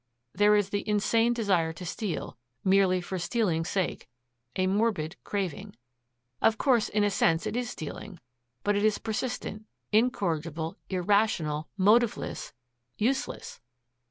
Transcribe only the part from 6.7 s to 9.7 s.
in a sense it is stealing. But it is persistent,